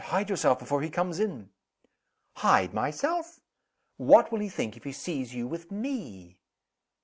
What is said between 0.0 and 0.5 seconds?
"Hide